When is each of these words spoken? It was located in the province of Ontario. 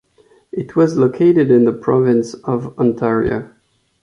It 0.51 0.75
was 0.75 0.97
located 0.97 1.51
in 1.51 1.63
the 1.65 1.71
province 1.71 2.33
of 2.33 2.75
Ontario. 2.79 3.51